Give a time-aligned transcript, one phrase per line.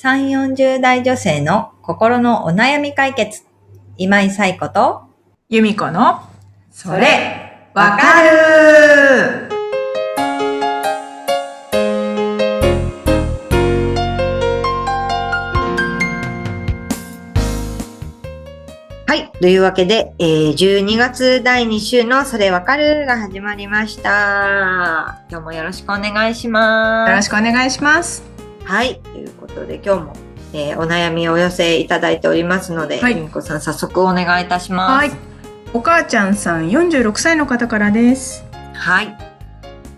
[0.00, 3.42] 3、40代女性の心のお悩み解決。
[3.96, 5.02] 今井彩子と、
[5.48, 6.20] 由美子の、
[6.70, 9.48] それ、わかる
[19.08, 19.32] はい。
[19.40, 25.24] というわけで、えー、12月第2週のそれわかるが始まりました。
[25.28, 27.10] 今日もよろしくお願いします。
[27.10, 28.37] よろしくお願いします。
[28.68, 29.00] はい。
[29.00, 30.12] ということで、今日も、
[30.52, 35.06] えーお悩みをお寄せいただいておりますので、はい由美子さん早速お願いいたします。
[35.08, 35.18] はい。
[35.72, 38.44] お母ちゃんさん46歳の方からです。
[38.74, 39.16] はい。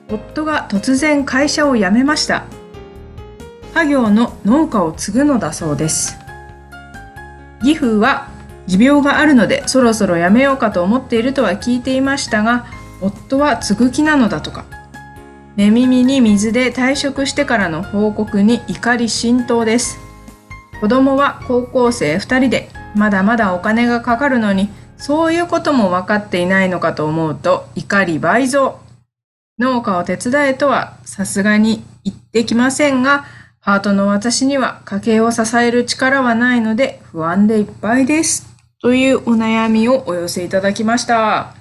[0.09, 2.45] 夫が突然会社を辞めました。
[3.75, 6.17] 家業の農家を継ぐのだそうです。
[7.65, 8.29] 義父は
[8.69, 12.67] 持病があるのでそろそろ辞めようかと思っているとは聞いていましたが、
[13.01, 14.65] 夫は継ぐ気なのだとか。
[15.57, 19.99] 寝耳に水で退職してからの報告に怒り心頭です。
[20.81, 28.79] 子供は高校生2人でまだまだお金がかかるのにそういうことも分かっていないのかと思うと怒り倍増。
[29.59, 33.27] 農家を手伝えとはさすがに言ってきませんが、
[33.61, 38.49] パートの私には家計を支える力はないので不安でいっぱいです。
[38.81, 41.55] というお悩みをお寄せいただきました。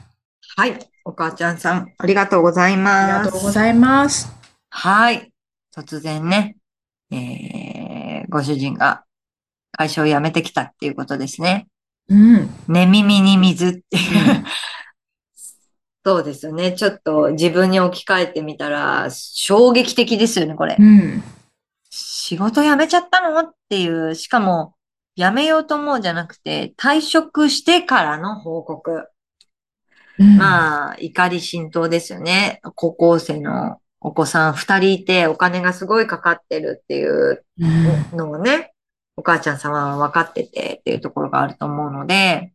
[0.55, 0.88] はい。
[1.09, 3.25] お母ちゃんさん、ありがとうございります。
[3.25, 4.31] がとうございます。
[4.69, 5.33] はい。
[5.75, 6.57] 突然ね、
[7.09, 9.05] えー、ご主人が
[9.71, 11.67] 会社を辞めてきたっていうことですね。
[12.09, 12.49] うん。
[12.67, 14.45] 寝耳に水っていう。
[16.05, 16.73] そうですよね。
[16.73, 20.83] ちょっと自分に置き換えてみたら、衝撃的ですよね、これう。
[20.83, 21.23] ん。
[21.89, 23.39] 仕事辞めちゃったの？
[23.39, 24.75] っていう、しかも、
[25.15, 29.07] 辞めようと思うじゃなくて、退職してからの報告。
[30.19, 32.59] うん、まあ、怒り心頭ですよね。
[32.75, 37.65] 高校生のお子さん二人いて、お金がすごいかかってるっていうう
[38.13, 38.17] ん。
[38.17, 38.73] のをね、
[39.15, 42.53] お母ちゃん様は分かっててっていうところがあると思うので、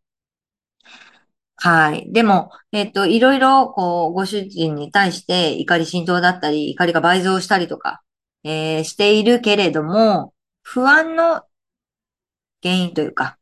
[1.56, 2.12] はい。
[2.12, 8.02] でも、えっと、いろいろ、こう、ご主人に対して怒り心頭だったり、怒りが倍増したりとか、
[8.44, 11.42] えーしているけれども、不安の
[12.62, 13.38] 原因というか、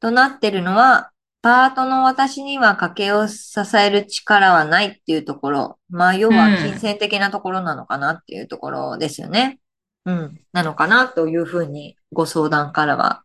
[0.00, 5.78] となってるのは、パートの私には家計を支える力はないっていうところ。
[5.88, 9.60] まあ、要はうん金銭的なところなのかなっていうところですよね。
[10.04, 10.40] うん。
[10.52, 13.22] なのかなというふうにご相談からは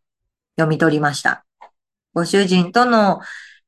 [0.58, 1.46] 読み取りました。
[2.14, 3.22] ご主人との、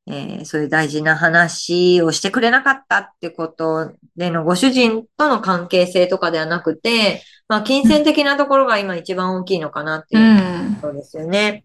[0.06, 10.20] えーそういう大事な話をしてくれなかったってことでのご主人との関係性とかではなくて、まあ、金銭的なところが今一番大きいのかなってう。
[10.20, 11.64] いうんそうですよね。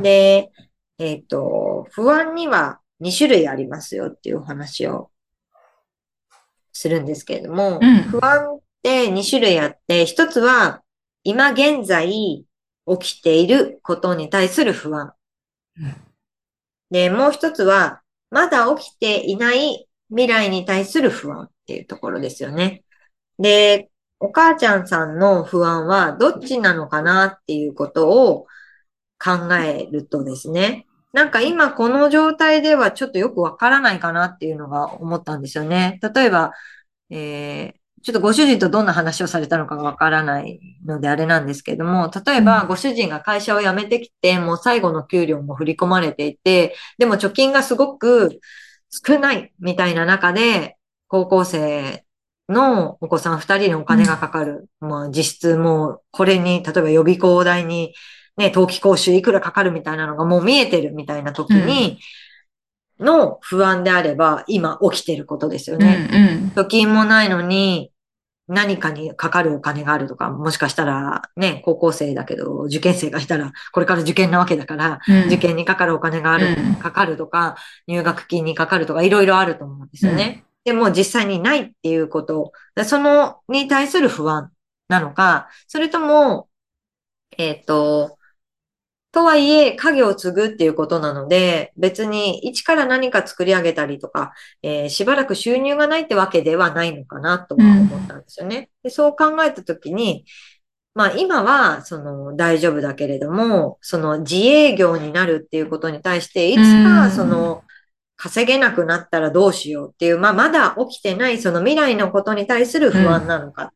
[0.00, 0.50] で、
[0.98, 5.10] えっ、と、不安には2種類ありますよっていうお話を
[6.72, 10.82] するんですけれども、うん不安って2種類あって、一つは
[11.24, 12.46] 今現在起
[12.98, 15.12] きていることに対する不安。
[15.80, 16.08] うん
[16.90, 22.84] で、もう一つはまだ起きていない未来に対する不安っていうところですよね。
[23.38, 28.46] で、お母ちゃんさんの不安はどっちなのかなっていうことを
[29.22, 30.86] 考えるとですね、
[31.18, 35.98] なんか今この状態ではちょっとよくわからないかなっていうのが思ったんですよね。
[36.14, 36.52] 例えば、
[37.10, 48.38] えーちょっとご主人とどんな話をされたのかがわからないのであれなんですけども、例えばうんご主人が会社を辞めてきて、もう最後の給料も振り込まれていて、でも貯金がすごく
[48.88, 50.76] 少ないみたいな中で、
[51.08, 52.04] 高校生
[52.48, 54.68] のお子さん二人のお金がかかる。
[54.78, 57.94] まあ実質もうこれに、例えば予備校代に
[58.38, 61.98] ね、登記講習いくらかかるみたいなのがもう見えてるみたいな時に、
[63.00, 65.82] の不安であれば今起きてることですようん。
[65.82, 66.52] ね。
[66.54, 67.92] 貯金もないのに
[68.48, 75.26] 何かにかかるお金があるとか、もしかしたらね、高校生だけど受験生がいたらこれから受験なわけだから、うん。
[75.26, 77.56] 受験にかかるお金がある、うんかかるとか、
[77.86, 80.44] 入学金にかかるとか、いろいろあると思うんですよね。
[80.64, 82.52] でも実際にないっていうこと、
[82.84, 84.50] そのに対する不安
[84.88, 86.48] なのか、それとも、
[87.36, 88.17] えっ、と、
[89.10, 94.32] とはいえ、家業を継ぐっていうことなので、別に一から何か作り上げたりとか、
[94.62, 98.70] えーしばらく収入がないってわけではないのかなとは思ったんですよね。
[98.82, 100.26] でそう考えたときに、
[100.94, 107.64] まあ今はその大丈夫だけれども、その自営業になるっていうことに対して、いつうかんその
[108.16, 113.70] 稼げなくなったらどうしようっていう、まあまだ起きてないその未来のことに対する不安なのかっ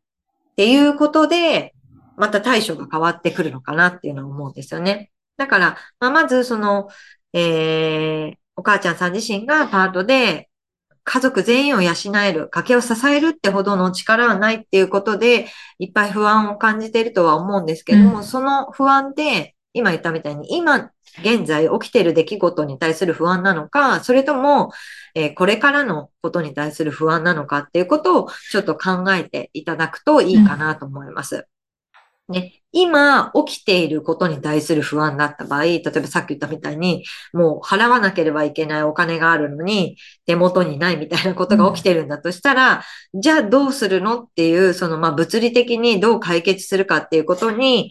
[0.56, 1.74] ていうことで、
[2.16, 5.10] また対処が変わってくるのかなっていうのは思うんですよね。
[5.42, 6.88] だから、まあまずその、
[7.32, 10.48] えー、お母ちゃんさん自身がパートで
[11.04, 11.92] 家族全員を養
[12.24, 15.48] える、家計を支えるってほどの力はないっていうことで、
[15.80, 20.90] いっぱい不安を感じているとは思うんですけども、うんその不安で、今言ったみたいに、今
[21.22, 24.70] 現在起きている出来事に対する不安なのか、それとも、
[25.16, 31.48] えーこれからのことに対する不安なのかっていうことをちょっと考えていただくといいかなと思います。
[32.32, 39.96] ね、今起きていることに対する不安だった場合、例えばさっき言ったみたいに、もう払わなければいけないお金があるのに、
[40.26, 42.82] 手元にないみたいなことが起きてるんだとしたら、
[43.14, 47.90] じゃあどうするのっていう、そのまあ物理的にどう解決するかっていうことに、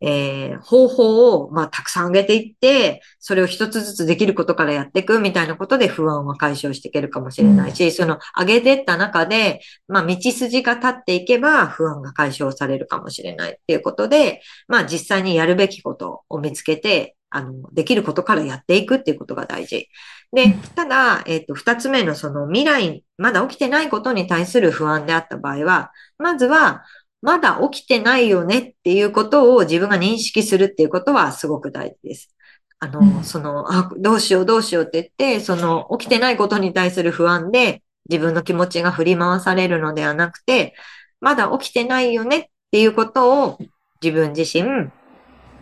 [0.00, 19.88] えー方法を、まあ、たくさん上げていって、それを一つずつできることからやっていくみたいなことで不安は解消していけるかもしれないし、その上げていった中で、まあ、道筋が立っていけば不安が解消されるかもしれないっていうことで、まあ、実際にやるべきことを見つけて、あの、できることからやっていくっていうことが大事。
[20.32, 26.84] で、ただ、えっ、と、二つ目のその未来、まだ起きてないことに対する不安であった場合は、まずは、
[27.20, 32.34] まだ起きてないよねっていうことを自分が認識するっていうことはすごく大事です。
[32.78, 40.74] あの、うんその、あ、どうしようどうしようって言って、その起きてないことに対する不安で自分の気持ちが振り回されるのではなくて、
[41.20, 43.58] まだ起きてないよねっていうことを
[44.00, 44.90] 自分自身、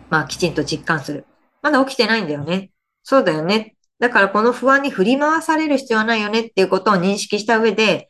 [0.09, 1.25] まあきちんと実感する。
[1.61, 2.69] まだ起きてないんだよね。
[3.03, 3.75] そうだよね。
[3.99, 8.07] だからこの不安に振り回される必要はないよねっていうことを認識した上で、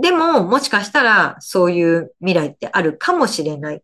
[0.00, 3.82] でも、もしかしたら、そういう未来ってあるかもしれない。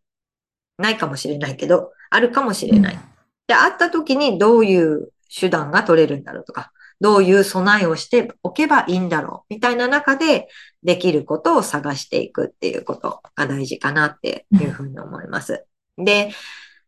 [0.78, 2.98] ないかもしれないけど、あるかもしれない。
[3.46, 10.48] で、あった時にどういう手段が取れるんだろうとか、どういう備えをしておけばいいんだろう、みたいな中で、
[10.84, 15.64] できることを探していくっていうことが大事かなっていうふうに思います。
[15.96, 16.30] で、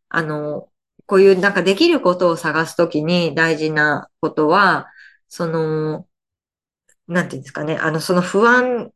[0.09, 0.69] あの、
[1.07, 4.87] こういうなんかできることを探すときに大事なことは、
[5.29, 6.07] その、
[7.09, 8.91] なんていうんですかね、あの、その不安、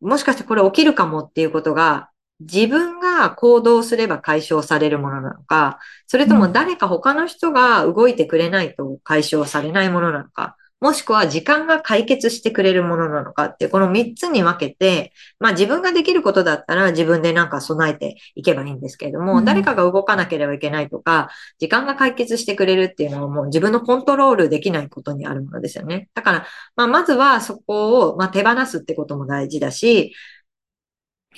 [0.00, 2.10] もしかしてこれ起きるかもっていうことが、
[2.40, 21.30] 自分が行動すれば解消されるものなのか、それとも誰か他の人が動いてくれないと解消されないものなのか、もしくは時間が解決してくれるものなのかって、この3つに分けて、まあ自分ができることだったら自分でなんか備えていけばいいんですけれども、うん誰かが動かなければいけないとか、
[21.60, 26.08] 時間が解決してくれるっていうのはもう自分のコントロールできないことにあるものですよね。
[26.14, 30.14] だから、まあまずはそこを、まあ、手放すってことも大事だし、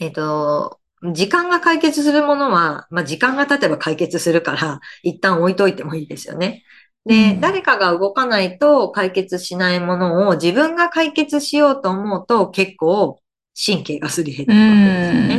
[0.00, 0.80] えっ、と、
[1.12, 6.64] 時間が解決するものは、まあ時間が経てば解決するから、一旦置いといてもいいですよね。
[7.06, 13.20] で、うん誰かが動かないと解決しないものを自分が解決しようと思うと結構
[13.54, 15.36] 神経がすり減ってういくわけですよね。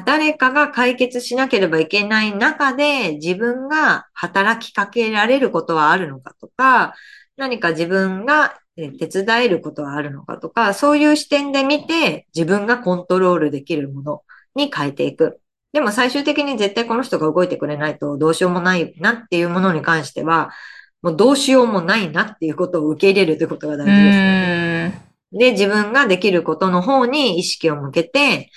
[0.00, 0.04] ん。
[0.04, 6.94] 誰かが解決しなければいけない中で自分が働きかけられることはあるのかとか、
[7.36, 14.22] 何か自分がえ手伝えることはあるのかとか、そういう視点で見て自分がコントロールできるもの
[14.54, 15.40] に変えていく。
[15.72, 20.50] でも最終的に絶対この人が動いてくれないとどうしようもないなっていうものに関しては、
[21.06, 25.02] もうどうしようもないなっていうことを受け入れるということが大う事ですよね。
[25.36, 25.38] ん。
[25.38, 28.50] で、自分ができることの方に意識を向けて、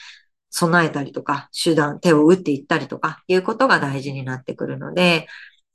[0.50, 5.28] 備えたりとか、手段、手を打っていったりとか、いうことが大事になってくるので、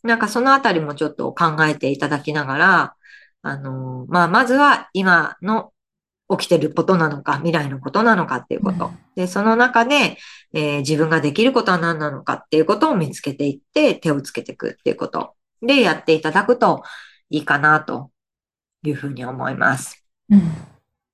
[0.02, 2.94] なんかそのあたりもちょっと考えていただきながら、
[3.42, 5.70] あの、まあ、まずは今の
[6.28, 8.90] 起きてることなのか、未来のことなのかっていうこと。
[9.14, 10.18] で、その中で、
[10.52, 15.34] えー自分ができることは何なのかっていうことを見つけていって、手をつけていくっていうこと
[15.66, 16.82] でやっていただくと
[17.30, 18.10] いいかなと
[18.82, 20.04] いうふうに思います。
[20.30, 20.52] うん。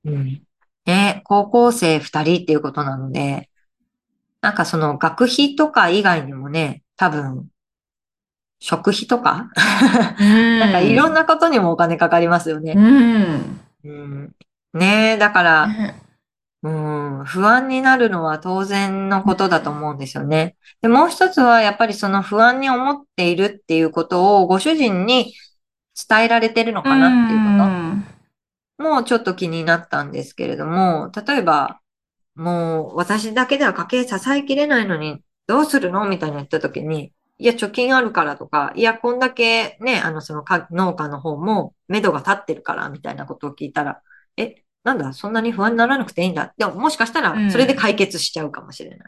[0.05, 0.43] うん。
[0.87, 3.51] ね、高校生二人っていうことなので、
[4.41, 7.49] なんかその学費とか以外にもね、多分、
[8.59, 9.51] 食費とか、
[10.21, 12.75] なんかいろんなことにもお金かかりますようね。
[12.75, 13.61] ん。
[13.85, 14.35] うん。
[14.75, 16.10] ねだから、ね
[16.63, 20.57] うん、不安になるのは当然のことだと思うんですよね。
[20.83, 25.35] で、もう一つはやっぱりその不安に思っているっていうことをご主人に
[26.09, 28.91] 伝えられてるのかなっていうこと。
[28.91, 31.81] もうちょっと気になったんですけれども、例えば、
[32.35, 44.03] もう私だけでは家計支えきれないのにどうするのみたいな言った時に、いや、貯金あるからとか、いや、こんだけね、あの、そのか農家の方も目処が立ってるから、みたいなことを聞いたら、
[44.37, 46.55] え、なんだ、そんなに不安にならなくていいんだ。
[46.57, 48.99] でも、もしかしたら、それで解決しちゃうかもしれない。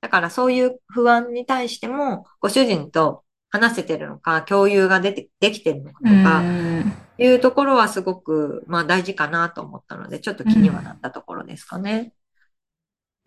[0.00, 12.14] だから、そういう不安に対しても、ご主人と話せてるのか、共有が出て、できてるのかとか、うんいうところはすごく、まあ大事かなと思ったので、ちょっと気にはなったところですかね。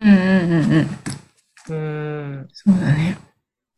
[0.00, 0.88] うんうんうんうん。
[1.68, 1.74] うー
[2.40, 3.16] ん、そうだね。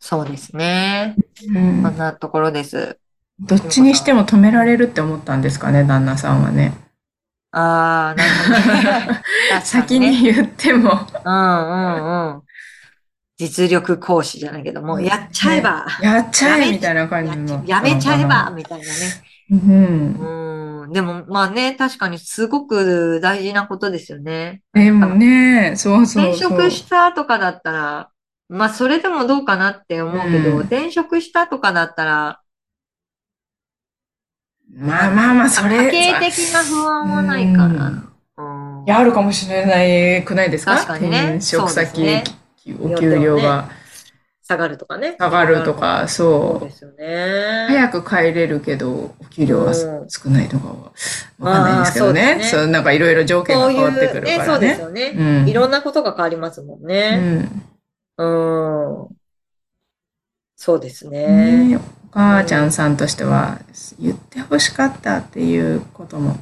[0.00, 1.16] そうですね。
[1.54, 2.98] うんそんなところです。
[3.38, 6.72] どっちにしても止められるって思ったんですかね、旦那さんはね。
[7.52, 9.24] ああ、なるほど ね。
[9.62, 10.90] 先ねに言っても、
[11.24, 12.42] うんうんうん。
[13.38, 17.64] 実力行使じゃないけど、もうやっちゃえば、やっちゃえみたいな感やじの。
[17.66, 19.22] やめちゃえば、みたいなね。
[19.50, 20.82] うん。
[20.84, 20.92] うん。
[20.92, 24.62] でも、まあね、確かにすごく大事なことですよね。
[24.72, 26.36] でもね、そうそう転。
[26.36, 28.10] 職したとかだったら、
[28.48, 32.40] まあそれでもどうかなって思うけど、うん転職したとかだったら、
[34.74, 35.84] まあまあまあ、それ。
[35.90, 37.88] 家計的な不安はないかな。
[37.88, 40.76] うんいや、あるかもしれないくないですか？
[40.76, 42.22] 確かにね転職先、で
[42.80, 43.68] お給料が
[44.46, 45.16] 下がるとかね。
[45.18, 46.70] 下がるとか、そうそうで。
[46.70, 47.66] すよね。
[47.68, 50.74] 早く帰れるけど、お給料はうん少ないとかは、
[51.40, 52.36] わかんないですけどね。
[52.38, 54.44] まあそうねなんかいろいろ条件が変わってくう、ね、るからね。
[54.44, 55.14] そうですよね。
[55.16, 57.16] うんいろんなことが変わりますもんうね。
[57.16, 57.62] ん。
[58.18, 58.26] うん。
[60.66, 61.68] そうですね。
[61.68, 61.80] ねお
[62.10, 63.60] 母ちゃんさんとしては、
[64.00, 66.36] 言ってほしかったっていうことも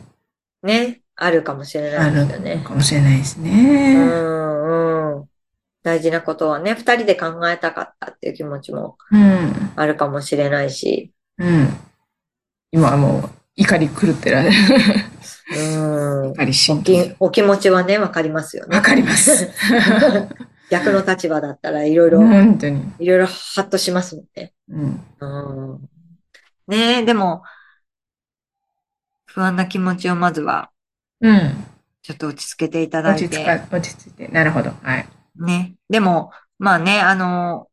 [0.63, 1.03] ね。
[1.15, 2.65] あるかもしれなあるいですよね。
[2.65, 3.97] かもしれないですうね。
[3.97, 5.25] んうん。
[5.83, 9.73] 大事なことはね、二人で考えたかったっていう気持ちもうん。
[9.77, 11.13] あるかもしれないし。
[11.37, 11.69] うん。
[12.73, 14.57] 今はもう怒り狂ってられる。
[15.55, 16.33] うん。
[16.33, 17.09] 怒りお神経。
[17.11, 18.83] きお気持ちはね、わかりますよねわ。
[18.83, 19.51] かります。
[20.71, 22.83] 逆の立場だったらいろいろ、本当に。
[22.99, 24.53] いろいろハッとしますもんね。
[24.69, 25.01] うん。
[25.21, 25.89] うん。
[26.69, 27.43] ねえ、でも、
[29.27, 30.71] 不安な気持ちをまずは、
[31.21, 31.65] うん。
[32.03, 33.25] ちょっと落ち着けていただいて。
[33.27, 34.29] 落ち着か、落ち着いて。
[34.29, 34.71] なるほど。
[34.83, 35.09] はい。
[35.37, 35.75] ね。
[35.89, 37.69] でも、まあね、あの、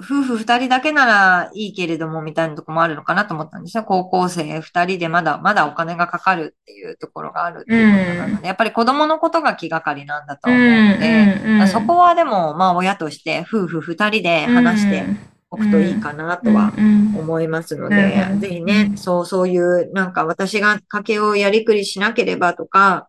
[0.00, 3.84] 夫婦二人だけならいいけれども、みたいなとこもあるのかなと思ったんですよ。
[3.84, 15.04] 高校生二人でまだ、まだお金がかかるっていうところがあるっていうことなので、やっぱり子供のことが気がかりなんだと思うので、うんうんそこはでも、まあ親として夫婦二人で話して
[15.50, 23.08] おくといいかなとはうん思いますのでぜひね、そう、そういう、なんか私が家計をやりくりしなければとか、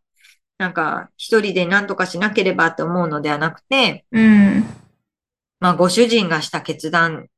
[0.60, 4.66] なんか一人で何とかしなければって思うのではなくて、うん。
[5.64, 7.30] まあご主人がした決断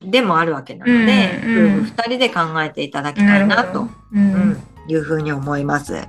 [0.00, 3.88] でもあるわけなので、うんうん夫婦二人で考えていただきたいなと、う。
[4.14, 5.92] うんん、いうふうに思います。
[5.92, 6.06] はい。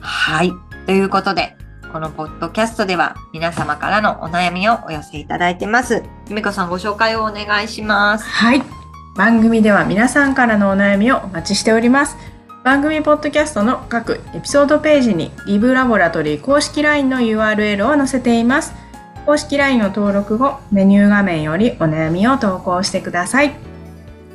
[0.00, 0.52] はい。
[0.86, 1.56] ということで、
[1.92, 6.02] このポッドキャストでは皆様からのお悩みをお寄せいただいてます。
[6.28, 8.24] ゆめこさんご紹介をお願いします。
[8.24, 8.62] はい。
[9.16, 12.16] 番組では皆さんからのお悩みをお待ちしております。
[12.64, 18.85] 番組ポッドキャストの各エピソードページにリブラボラトリー公式 LINE の URL を載せています。
[19.26, 23.56] 公式 LINE を登録後、メニュー画面よりお悩みを投稿してください。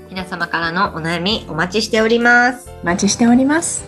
[0.10, 2.70] 皆様からのお悩みお待ちしております。
[2.84, 3.86] お待ちしております。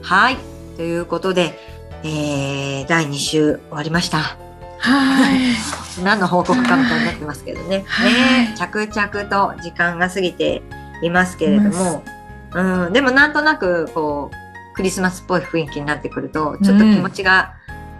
[0.00, 0.38] はい。
[0.78, 1.52] ということで、
[2.02, 4.38] えー、第2週終わりました。
[4.78, 6.02] はい。
[6.02, 7.84] 何の報告かみたいになってますけどね。
[7.86, 10.62] はいね着々と時間が過ぎて
[11.02, 12.02] いますけれども、
[12.54, 17.56] うん、でもなんとなく、こう、クリスマスっぽい雰囲気になってくると、ちょっと気持ちが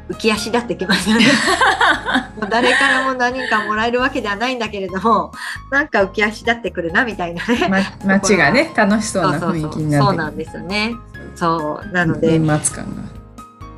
[0.09, 1.27] 浮き足立ってきますよね。
[2.41, 5.33] もう誰からも何かもらえるわけではないんだけれども、
[5.71, 7.69] なんか浮き足立ってくるな、みたいなね。
[7.69, 10.95] ま、街がね、楽しそうな雰囲気になってそうなんですよね。
[11.35, 11.93] そう。
[11.93, 13.23] なので、年末感が。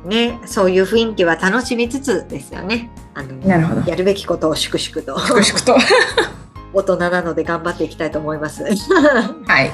[0.09, 2.91] ね、そういう雰囲気は楽しみつつですよね。
[3.15, 3.89] あの、なるほど。
[3.89, 5.77] やるべきことを粛々と、粛々と。
[6.73, 8.63] 大人なので頑張っていきたいと思います。
[9.47, 9.71] はい。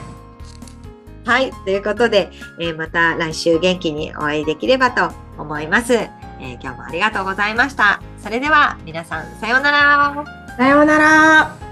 [1.25, 1.51] はい。
[1.65, 5.97] ということで、えーまた来週元気にお会いできればと思います、
[6.41, 8.01] えー今日もありがとうございました。
[8.17, 10.25] それでは皆さん、さようなら。
[10.57, 11.70] さようなら。